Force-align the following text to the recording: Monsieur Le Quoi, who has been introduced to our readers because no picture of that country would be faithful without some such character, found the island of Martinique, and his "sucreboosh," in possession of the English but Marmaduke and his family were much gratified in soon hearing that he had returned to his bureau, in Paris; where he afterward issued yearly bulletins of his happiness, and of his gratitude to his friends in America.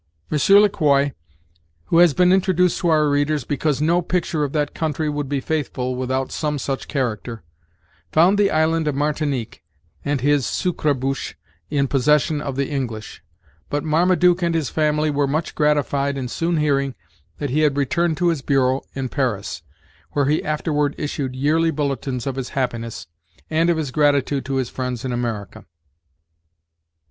Monsieur 0.31 0.59
Le 0.59 0.67
Quoi, 0.67 1.11
who 1.85 1.99
has 1.99 2.15
been 2.15 2.33
introduced 2.33 2.79
to 2.79 2.89
our 2.89 3.07
readers 3.07 3.43
because 3.43 3.83
no 3.83 4.01
picture 4.01 4.43
of 4.43 4.51
that 4.51 4.73
country 4.73 5.07
would 5.07 5.29
be 5.29 5.39
faithful 5.39 5.93
without 5.95 6.31
some 6.31 6.57
such 6.57 6.87
character, 6.87 7.43
found 8.11 8.35
the 8.39 8.49
island 8.49 8.87
of 8.87 8.95
Martinique, 8.95 9.61
and 10.03 10.21
his 10.21 10.43
"sucreboosh," 10.47 11.35
in 11.69 11.87
possession 11.87 12.41
of 12.41 12.55
the 12.55 12.67
English 12.67 13.21
but 13.69 13.83
Marmaduke 13.83 14.41
and 14.41 14.55
his 14.55 14.71
family 14.71 15.11
were 15.11 15.27
much 15.27 15.53
gratified 15.53 16.17
in 16.17 16.27
soon 16.27 16.57
hearing 16.57 16.95
that 17.37 17.51
he 17.51 17.59
had 17.59 17.77
returned 17.77 18.17
to 18.17 18.29
his 18.29 18.41
bureau, 18.41 18.81
in 18.95 19.07
Paris; 19.07 19.61
where 20.13 20.25
he 20.25 20.43
afterward 20.43 20.95
issued 20.97 21.35
yearly 21.35 21.69
bulletins 21.69 22.25
of 22.25 22.37
his 22.37 22.49
happiness, 22.57 23.05
and 23.51 23.69
of 23.69 23.77
his 23.77 23.91
gratitude 23.91 24.45
to 24.45 24.55
his 24.55 24.67
friends 24.67 25.05
in 25.05 25.11
America. 25.11 25.63